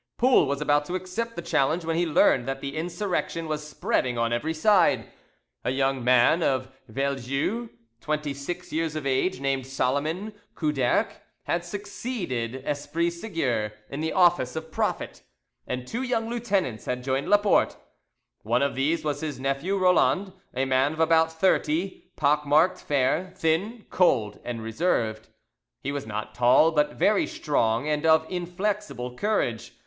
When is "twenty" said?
7.99-8.33